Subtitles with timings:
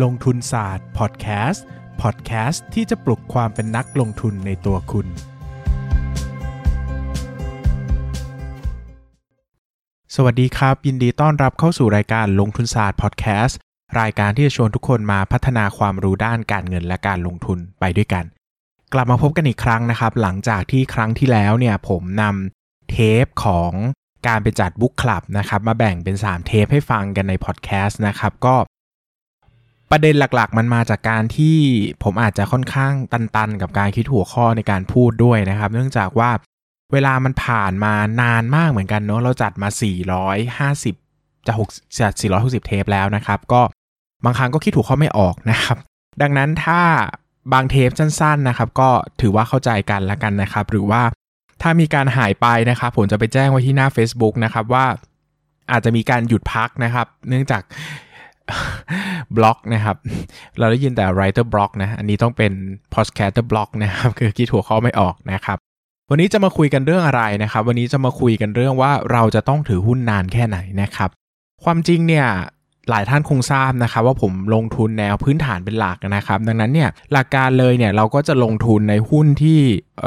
[0.00, 1.64] ลงทุนศาสตร์พอดแคสต์
[2.02, 5.06] พอดแคสต์ที่จะปลุกความเป็นนักลงทุนในตัวคุณ
[10.14, 13.58] สวัสดีครับ ยินดีต้อนรับเข้าสู่รายการลงทุนศาสตร์พอดแคสต์
[14.00, 18.24] รายการที่จะชวนทุกคนมาพัฒนาความรู้ด้านการเงินและการลงทุนไปด้วยกัน
[18.92, 23.72] กลับมาพบกันอีกครั้งนะครับ หลังจากที่ครั้งที่แล้วเนี่ยผมนำเทปของ
[24.26, 28.56] การไปจัดบุ๊กคลับนะครับมาแบ่งเป็น 3 เทปให้ฟังกันในพอดแคสต์นะครับก็
[29.92, 31.56] ประเด็นหลักๆ มันมาจากการที่
[32.02, 36.30] ผมอาจจะค่อนข้างตันๆ กับการคิดหัวข้อในการพูดด้วยนะครับ เนื่องจากว่า
[36.92, 39.68] เวลามันผ่านมานานมากเหมือนกันเนาะเราจัดมา
[40.58, 43.60] 450 จะ6จัด460 เทปแล้วนะครับ ก็
[44.24, 45.76] บางครั้งก็คิดหัวข้อไม่ออกนะครับ
[46.22, 46.82] ดังนั้นถ้า
[47.52, 48.90] บางเทปสั้นๆนะครับ ก็
[49.20, 51.02] ถือว่าเข้าใจกันละกันนะครับ หรือว่า
[51.62, 54.86] ถ้ามีการหายไปนะครับ ผมจะไปแจ้งไว้ที่หน้า Facebook นะครับว่า
[55.70, 57.62] อาจจะมีการหยุดพักนะครับ เนื่องจาก
[59.36, 59.96] บล็อกนะครับ
[60.58, 62.52] เราได้ยินแต่ writer block นะ อันนี้ต้องเป็น
[62.94, 65.58] podcaster block นะครับ คือคิดหัวข้อไม่ออกนะครับ
[66.10, 71.10] วันนี้จะมาคุยกันเรื่องอะไรนะครับ วันนี้จะมาคุยกันเรื่องว่าเราจะต้องถือหุ้นนานแค่ไหนนะครับ
[71.64, 72.26] ความจริงเนี่ย
[72.90, 79.60] หลายท่านคงทราบนะครับว่าผมลงทุนแนวพื้นฐานเป็นหลักนะครับ ดังนั้นเนี่ยหลักการเลยเนี่ยเราก็จะลงทุนในหุ้นที่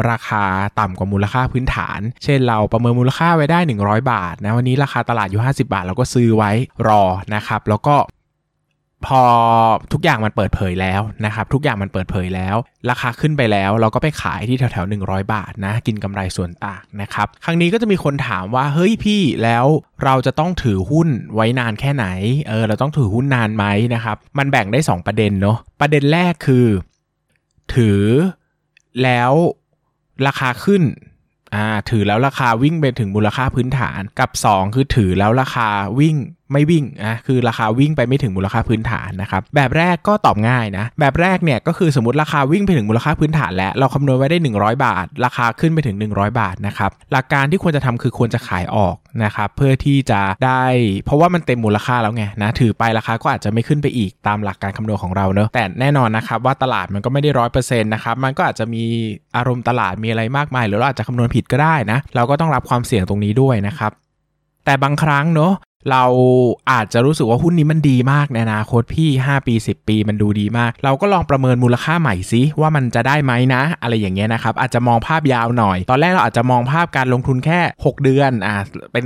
[0.09, 0.43] ราคา
[0.79, 6.51] ต่ำกว่ามูลค่าพื้นฐาน เช่นเราประเมินมูลค่าไว้ได้ 100 บาทนะวันนี้ราคาตลาดอยู่ 50 บาท เราก็ซื้อไว้
[6.87, 7.03] รอ
[7.35, 7.95] นะครับแล้วก็
[9.07, 9.23] พอ
[9.93, 12.55] ทุกอย่างมันเปิดเผยแล้วนะครับทุกอย่างมันเปิดเผยแล้ว
[12.89, 19.65] ราคาขึ้นไปแล้ว เราก็ไปขายที่แถวๆ100 บาทนะ กินกำไรส่วนต่างนะครับครั้งนี้ก็จะมีคนถามว่าเฮ้ยพี่แล้ว
[20.03, 22.05] เราจะต้องถือหุ้นไว้นานแค่ไหน
[22.47, 26.67] เออเราต้องถือหุ้นนานไหมนะครับมันแบ่งได้ 2 ประเด็นเนาะประเด็นแรกคือ
[27.75, 28.01] ถือ
[29.03, 29.31] แล้ว
[30.27, 30.83] ราคาขึ้น
[31.55, 36.17] อ่าถือแล้วราคาวิ่งไปถึงมูลค่าพื้นฐานกับ 2 คือถือแล้วราคาวิ่ง
[36.51, 50.63] ไม่วิ่งนะคือราคาวิ่งไปไม่ถึงมูลค่าพื้นฐานนะครับแบบแรกก็ตอบง่ายนะแบบแรกเนี่ยก็คือสมมติราคาวิ่งไปถึงมูลค่าพื้นฐานแล้วเราคำนวณไว้ได้ 100 บาท ราคาขึ้นไปถึง 100 บาทนะครับหลักการที่ควรจะทำคือควรจะขายออกนะครับเพื่อที่จะได้
[51.05, 58.83] เพราะว่ามันเต็มมูลค่าแล้วไงนะถือไปราคาก็อาจจะไม่ขึ้นไปอีกตามหลักการคำนวณของเราเนอะแต่แน่นอนนะครับว่าตลาดมันก็ไม่ได้ร้อยเปอร์เซ็นต์นะครับมันก็อาจจะมี
[59.35, 63.91] อารมณ์ตลาดมีอะไรมากมาย หรือเราอาจจะคำนวณผิดก็ได้นะเราก็ต้องรับความเสี่ยงตรงนี้ด้วยนะครับ
[64.65, 65.53] แต่บางครั้งเนอะ
[65.91, 66.03] เรา
[66.71, 78.55] อาจจะรู้สึกว่าหุ้นนี้มันดีมากในอนาคตพี่ 5 ปี 10 ปีมันดูดีมาก เราก็ลองประเมินมูลค่าใหม่ซิว่ามันจะได้ไหมนะ อะไรอย่างเงี้ยนะครับอาจจะมองภาพยาวหน่อย ตอนแรกเราอาจจะมองภาพการลงทุนแค่ 6 เดือนอ่า
[78.93, 79.05] เป็น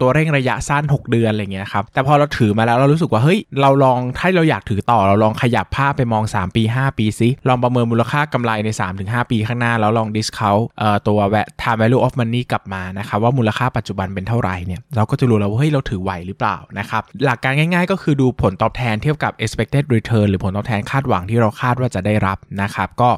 [0.00, 8.68] ตัวเร่งระยะสั้น 6 เดือนอะไรเงี้ยครับแต่พอเราถือมาแล้วเรารู้สึกว่าเฮ้ยเราลองถ้าเราอยากถือต่อเราลองขยับภาพไปมอง 3 ปี 5 ปีซิลองประเมินมูลค่ากำไรใน
[9.00, 23.10] 3-5 ปีข้างหน้า แล้วลองดิสเคาเอ่อตัวแว time value of money กลับมานะครับว่ามูลค่าปัจจุบันเป็นเท่าไหร่เนี่ยเราก็จะรู้แล้วว่าเฮ้ยเราถือไหวหรือเปล่านะครับหลักการง่าย ๆ ก็คือดูผลตอบแทนเทียบกับ expected return หรือผลตอบแทนคาดหวังที่เราคาดว่าจะได้รับนะครับก็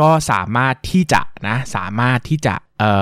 [0.00, 2.92] ก็สามารถที่จะนะสามารถที่จะเอ่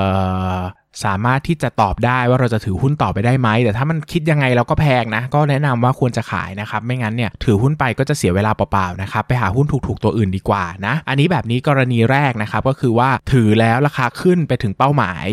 [0.57, 0.59] อ
[1.05, 15.27] สามารถที่จะตอบได้ว่าเราจะถือหุ้นต่อไปได้ไหมแต่ถ้ามันคิดยังไงเราก็แพงนะ ก็แนะนำว่าควรจะขายนะครับ ไม่งั้นเนี่ยถือหุ้นไปก็จะเสียเวลาเปล่าๆนะครับไปหาหุ้นถูกๆตัวอื่นดีกว่านะ อันนี้แบบนี้กรณีแรกนะครับก็คือว่าถือแล้วราคาขึ้นไปถึงเป้าหมาย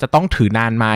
[0.00, 0.86] จะต้องถือนานไหม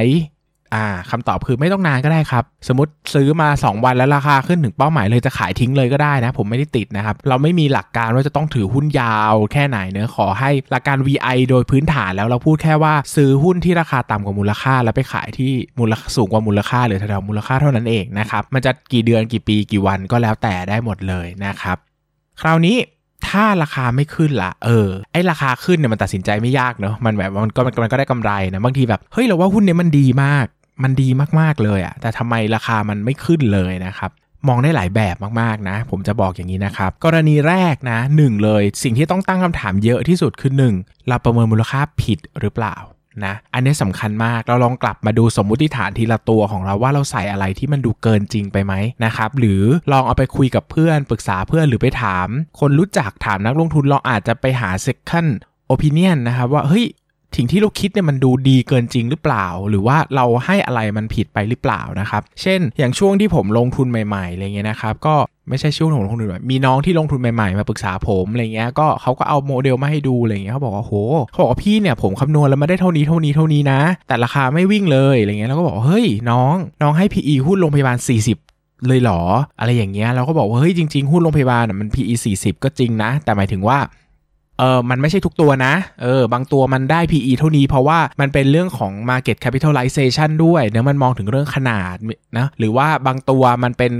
[0.75, 21.77] อ่าคำตอบคือไม่ต้องนานก็ได้ครับ สมมติซื้อมา 2 วันแล้วราคาขึ้นถึงเป้าหมายเลยจะขายทิ้งเลยก็ได้นะ ผมไม่ได้ติดนะครับ เราไม่มีหลักการว่าจะต้องถือหุ้นยาวแค่ไหนเนะขอให้หลักการ VI โดยพื้นฐานแล้วเราพูดแค่ว่าซื้อหุ้นที่ราคาต่ำกว่ามูลค่า แล้วไปขายที่มูลค่าสูงกว่ามูลค่าหรือแถวมูลค่าเท่านั้นเองนะครับมันจะกี่เดือนกี่ปีกี่วันก็แล้วแต่ได้หมดเลยนะครับ
[22.43, 22.77] คราวนี้
[23.29, 30.47] ถ้าราคาไม่ขึ้นละเออไอราคาขึ้นเนี่ยมันตัดสินใจไม่ยากเนอะมันแบบมันก็มันก็ได้กำไรนะบางทีแบบเฮ้ยเราว่าหุ้นเนี้ยมันดีมาก
[30.83, 31.09] มันดี
[31.41, 34.11] มากๆเลยอะแต่ทำไมราคามันไม่ขึ้นเลยนะครับ
[34.49, 41.09] มองได้หลายแบบมากๆนะ ผมจะบอกอย่างนี้นะครับ กรณีแรกนะหนึ่งเลยสิ่งที่ต้องตั้งคำถามเยอะที่สุดคือ 1.
[41.09, 42.77] เราประเมินมูลค่าผิดหรือเปล่า
[43.25, 48.75] นะอันนี้สำคัญมากเราลองกลับมาดูสมมุติฐานทีละตัวของเราว่าเราใส่อะไรที่มันดูเกินจริงไปไหม
[49.05, 49.63] นะครับหรือ
[49.93, 52.29] ลองเอาไปคุยกับเพื่อนปรึกษาเพื่อนหรือไปถาม
[52.61, 55.31] คนรู้จักถามนักลงทุนเราอาจจะไปหา second
[55.73, 56.85] opinion นะครับว่าเฮ้ย
[57.37, 65.15] สิ่งที่เราคิดเนี่ยมันดูดีเกินจริงหรือเปล่า หรือว่าเราให้อะไรมันผิดไปหรือเปล่านะครับ เช่น อย่างช่วงที่ผมลงทุนใหม่ๆอะไรเงี้ยนะครับก็
[65.49, 70.95] ไม่ใช่ช่วงของลงทุนใหม่มีน้องที่ลงทุนใหม่ๆ มาปรึกษาผมอะไรเงี้ย ก็เขาก็เอาโมเดลมาให้ดูอะไรเงี้ยเขาบอกว่าโห
[71.31, 79.21] เขาบอกว่าพี่เนี่ยผมคำนวณแล้วมาได้เท่านี้เท่านี้เท่านี้นะ แต่ราคาไม่วิ่งเลยอะไรเงี้ยแล้วก็บอกเฮ้ยน้อง น้องให้ PE หุ้นโรงพยาบาล 40เลยหรอ
[79.61, 83.79] อะไรอย่างเงี้ยเราก็บอกว่าเฮ้ยจริงๆ หุ้นโรงพยาบาลมัน PE 40 ก็จริงนะ แต่หมายถึงว่า
[84.59, 91.97] เออมันไม่ใช่ทุกตัวนะ เออ บางตัวมันได้ PE เท่านี้เพราะว่ามันเป็นเรื่องของ market capitalization ด้วยเนะมันมองถึงเรื่องขนาด
[92.39, 93.93] นะ หรือว่าบางตัวมันเป็น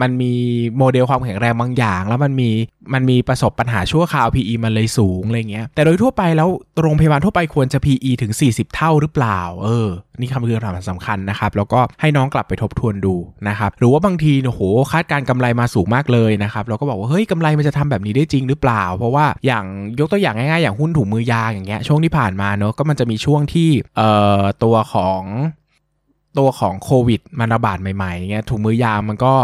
[0.00, 0.32] มันมี
[0.78, 2.50] โมเดลความแข็งแรงบางอย่าง แล้วมันมี
[2.94, 6.48] มันมีประสบปัญหาชั่วคราว PE มันเลยสูงอะไรเงี้ย แต่โดยทั่วไปแล้ว
[6.80, 9.88] โรงพยาบาลทั่วไปควรจะ PE ถึง 40 เท่าหรือเปล่า เออ
[10.18, 13.14] นี่คำคือคำถามสำคัญนะครับ แล้วก็ให้น้องกลับไปทบทวนดู
[13.48, 14.60] นะครับ หรือว่าบางทีโอ้โห
[14.92, 19.64] คาดการกำไรมาสูงมากเลยนะครับ เราก็บอกว่า เฮ้ยกำไรมันจะทำแบบนี้ได้จริงหรือเปล่า เพราะว่าอย่าง
[19.98, 25.22] ยกตัวอย่างง่ายๆ อย่างหุ้นถุงมือยางอย่างเงี้ย ช่วงที่ผ่านมาเนอะก็มันจะมีช่วงที่ เอ่อ ตัวของ
[26.38, 29.34] ตัวของโควิดมันระบาดใหม่ๆเงี้ยถุงมือยางมันก็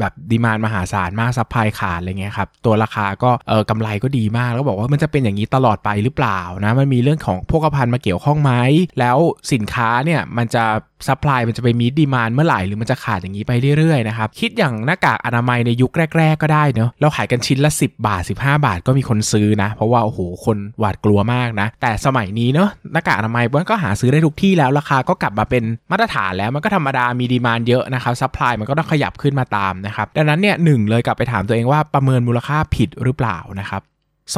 [0.00, 8.52] แบบ demand มหาศาลมาก supply ขาดอะไรเงี้ยครับตัวราคาก็เออกำไรก็ดีมาก แล้วบอกว่ามันจะเป็นอย่างนี้ตลอดไปหรือเปล่านะมันมีเรื่องของพวกพันมาเกี่ยวข้องไหม
[9.00, 9.18] แล้ว
[9.52, 10.64] สินค้าเนี่ยมันจะ
[11.08, 28.52] supply มันจะไปมี demand เมื่อไหร่หรือมันจะขาดอย่างนี้ไปเรื่อยๆนะครับคิดอย่างหน้ากากอนามัยในยุคแรก ๆ ก็ได้เนาะเราขายกันชิ้นละ 10 บาท 15 บาทก็มีคนซื้อนะ เพราะว่าโอ้โหคนหวาดกลัวมากนะ แต่สมัยนี้เนาะหน้ากากอนามัยมันก็หาซื้อได้ทุกที่แล้วราคาก็กลับมาเป็นมาตรฐานแล้วมันก็ธรรมดามี demand เยอะนะครับ supply
[28.60, 33.82] มันก็ต้องขยับขึ้นมาตามนะครับดังนั้นเนี่ยหนึ่งเลยกลับไปถามตัวเองว่าประเมินมูลค่าผิดหรือเปล่านะครับ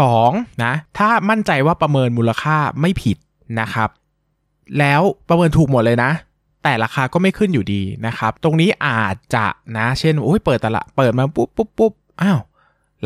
[0.01, 0.31] สอง
[0.65, 3.17] นะถ้ามั่นใจว่าประเมินมูลค่าไม่ผิด
[3.61, 3.91] นะครับ
[4.79, 6.11] แล้วประเมินถูกหมดเลยนะ
[6.63, 11.93] แต่ราคาก็ไม่ขึ้นอยู่ดีนะครับ ตรงนี้อาจจะนะ เช่นโอ้ยเปิดตลาดเปิดมาปุ๊บปุ๊บปุ๊บ
[12.23, 12.41] อ้าว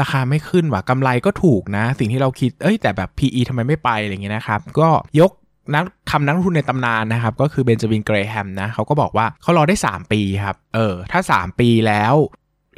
[0.01, 4.89] ราคาไม่ขึ้นว่ะกำไรก็ถูกนะ สิ่งที่เราคิดเอ้ยแต่แบบ PE ทำไมไม่ไปอะไรเงี้ยนะครับ ก็
[5.21, 5.31] ยก
[5.75, 12.15] นักคำนักทุนในตำนานนะครับ ก็คือเบนจามินเกรแฮมนะเขาก็บอกว่าเขารอได้ 3 ปีครับ เออ ถ้า 3 ปีแล้ว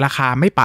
[0.04, 0.64] ราคาไม่ไป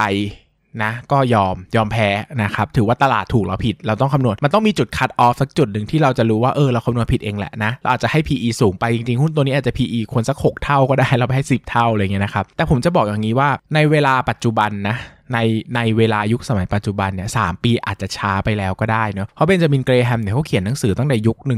[0.82, 2.08] นะก็ยอมยอมแพ้
[2.42, 14.96] นะครับ ถือว่าตลาดถูกเราผิด เราต้องคำนวณ มันต้องมีจุดคัดออฟสักจุดหนึ่งที่เราจะรู้ว่าเออเราคำนวณผิดเองแหละนะ เราอาจจะให้ PE สูงไปจริงๆ หุ้นตัวนี้อาจจะ PE ควรสัก 6 เท่าก็ได้เราไปให้ 10 เท่าอะไรเงี้ยนะครับ แต่ผมจะบอกอย่างนี้ว่าในเวลาปัจจุบันนะ
[15.32, 15.38] ใน
[15.74, 21.48] ในเวลายุคสมัยปัจจุบันเนี่ยสปีอาจจะช้าไปแล้วก็ได้เนาะเพราะเบนจามินเกรแฮมเนี่ยเขาเขียนหนังสือตั้งแต่ยุค 1927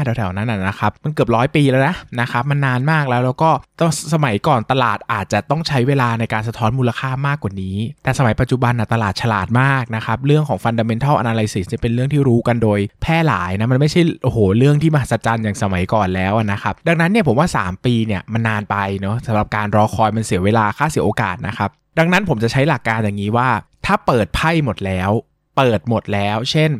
[0.00, 23.48] 1945 แถวๆนั้นนะครับ มันเกือบร้อยปีแล้วนะนะครับ มันนานมากแล้วแล้วก็ตอสมัยก่อนตลาดอาจจะต้องใช้เวลาในการสะท้อนมูลค่ามากกว่านี้ แต่สมัยปัจจุบันนะตลาดฉลาดมากนะครับ เรื่องของ fundamental analysis จะเป็นเรื่องที่รู้กันโดยแพร่หลายนะ มันไม่ใช่โอ้โหเรื่องที่มหัศจรรย์อย่างสมัยก่อนแล้วนะครับ ดังนั้นเนี่ยผมว่า 3 ปีเนี่ยมันนานไปเนาะสำหรับการรอคอยมันเสียเวลาค่าเสียโอกาสนะครับ ดังนั้นผมจะใช้หลักการอย่างนี้ว่า
[23.86, 25.10] ถ้าเปิดไพ่หมดแล้ว
[25.56, 26.70] เปิดหมดแล้ว เช่น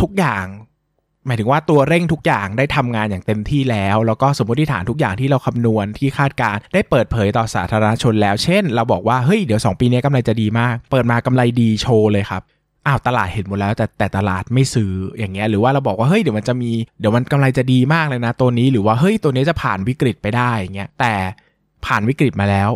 [0.00, 0.46] ทุกอย่าง
[1.26, 12.42] หมายถึงว่าตัวเร่งทุกอย่างได้ทำงานอย่างเต็มที่แล้ว แล้วก็สมมติฐานทุกอย่างที่เราคำนวณที่คาดการได้เปิดเผยต่อสาธารณชนแล้ว เช่น เราบอกว่าเฮ้ยเดี๋ยว 2 ปีนี้กำไรจะดีมาก เปิดมากำไรดีโชว์เลยครับ
[12.86, 21.14] อ้าวตลาดเห็นหมดแล้วแต่แต่ตลาดไม่ซื้ออย่างเงี้ยหรือว่าเราบอกว่าเฮ้ยเดี๋ยวมันจะมีเดี๋ยวมันกำไรจะดีมากเลยนะตัวนี้หรือว่าเฮ้ยตัวนี้จะผ่านวิกฤตไปได้อย่างเงี้ยแต่
[21.86, 22.70] ผ่านวิกฤตมาแล้ว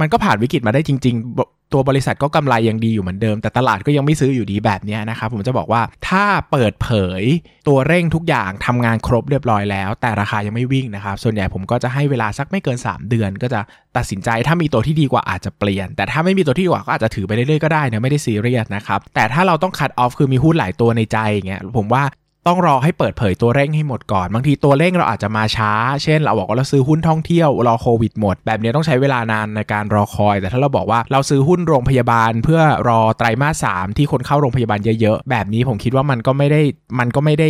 [0.00, 6.88] มันก็ผ่านวิกฤตมาได้จริง ๆ ตัวบริษัทก็กำไรยังดีอยู่เหมือนเดิม แต่ตลาดก็ยังไม่ซื้ออยู่ดีแบบนี้นะครับผมจะบอกว่าถ้าเปิดเผ
[7.20, 7.22] ย
[7.68, 13.60] ตัวเร่งทุกอย่างทำงานครบเรียบร้อยแล้ว แต่ราคายังไม่วิ่งนะครับ ส่วนใหญ่ผมก็จะให้เวลาสักไม่เกิน 3 เดือน ก็จะ
[13.96, 22.02] ตัดสินใจถ้ามีตัวที่ดีกว่าอาจจะเปลี่ยน แต่ถ้าไม่มีตัวที่ดีกว่าก็อาจจะถือไปเรื่อยๆก็ได้นะไม่ได้ซีเรียสนะครับแต่ถ้าเราต้องคัดออฟคือมีหุ้นหลายตัวในใจอย่างเงี้ยผมว่า
[22.46, 25.72] ต้องรอให้เปิดเผยตัวเร่งให้หมดก่อน บางทีตัวเร่งเราอาจจะมาช้า
[26.02, 36.60] เช่น เราบอกว่าเราซื้อหุ้นท่องเที่ยวรอโควิดหมด แบบนี้ต้องใช้เวลานานในการรอคอย แต่ถ้าเราบอกว่าเราซื้อหุ้นโรงพยาบาล เพื่อรอไตรมาสสามที่คนเข้าโรงพยาบาลเยอะๆ แบบนี้ผมคิดว่ามันก็ไม่ได้
[36.98, 37.48] มันก็ไม่ได้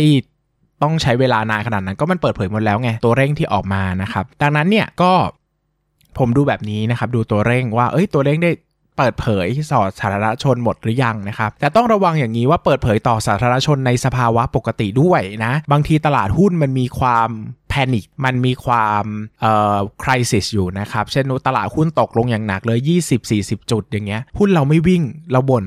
[0.83, 5.11] ต้องใช้เวลานานขนาดนั้นก็มันเปิดเผยหมดแล้วไงตัวเร่งที่ออกมานะครับดังนั้นเนี่ยก็
[6.17, 8.51] ผมดูแบบนี้นะครับดูตัวเร่งว่าเอ้ยตัวเร่งได้
[9.01, 17.29] เปิดเผยต่อสาธารณชนหมดหรือยังนะครับ แต่ต้องระวังอย่างนี้ว่าเปิดเผยต่อสาธารณชนในสภาวะปกติด้วยนะ บางทีตลาดหุ้นมันมีความ
[17.71, 19.05] แพนิคมันมีความ
[19.41, 22.79] เอ่อคริสิสอยู่นะครับ เช่นตลาดหุ้นตกลงอย่างหนักเลย
[23.25, 25.65] 20-40 จุดอย่างเงี้ยหุ้นเราไม่วิ่งเราบน่น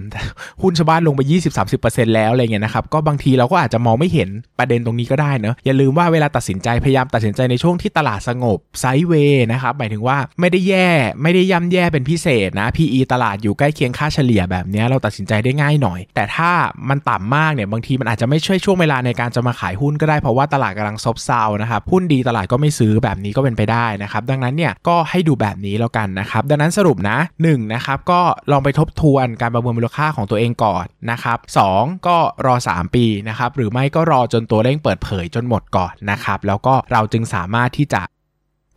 [0.62, 1.20] หุ้นชาวบ้านลงไป
[1.68, 10.88] 20-30%แล้วอะไรเงี้ยนะครับก็บางทีเราก็อาจจะมองไม่เห็นประเด็นตรงนี้ก็ได้เนอะอย่าลืมว่าเวลาตัดสินใจพยายามตัดสินใจในช่วงที่ตลาดสงบไซด์เวย์นะครับหมายถึงว่าไม่ได้แย่
[11.23, 16.50] ไม่ได้ย่ำแย่เป็นพิเศษนะ PE ตลาดอยู่ใกล้เคียงค่าเฉลี่ยแบบนี้เราตัดสินใจได้ง่ายหน่อย แต่ถ้า
[16.88, 28.20] มันต่ำมากเนี่ยบางทีมันอาจจะไม่ช่วยช่วงเวลาในการจะมาขายหุ้นก็ได้เพราะว่าตลาดกำลังซบเซานะครับหุ้นดีตลาดก็ไม่ซื้อแบบนี้ก็เป็นไปได้นะครับ ดังนั้นเนี่ยก็ให้ดูแบบนี้แล้วกันนะครับ ดังนั้นสรุปนะ1นะครับก็
[28.50, 31.38] ลองไปทบทวนการประเมินมูลค่าของตัวเองก่อนนะครับ
[31.72, 38.00] 2ก็รอ 3 ปีนะครับหรือไม่ก็รอจนตัวเร่งเปิดเผยจนหมดก่อนนะครับ แล้วก็เราจึงสามารถที่จะ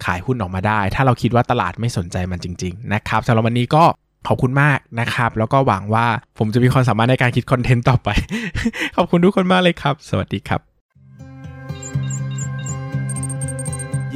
[0.05, 3.83] ขายหุ้นออกมาได้ ถ้าเราคิดว่าตลาดไม่สนใจมันจริง ๆ นะครับสำหรับวันนี้ก็
[4.27, 6.07] ขอบคุณมากนะครับ แล้วก็หวังว่า
[6.37, 8.09] ผมจะมีความสามารถในการคิดคอนเทนต์ต่อไป
[8.95, 10.76] ขอบคุณทุกคนมากเลยครับ สวัสดีครับ